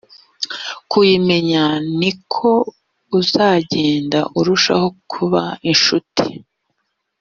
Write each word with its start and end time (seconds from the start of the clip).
kuyimenya 0.91 1.65
ni 1.99 2.11
ko 2.33 2.51
uzagenda 3.19 4.19
urushaho 4.39 4.87
kuba 5.11 5.43
incuti 5.69 6.25